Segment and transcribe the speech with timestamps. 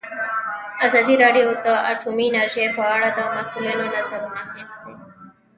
[0.85, 4.93] ازادي راډیو د اټومي انرژي په اړه د مسؤلینو نظرونه اخیستي.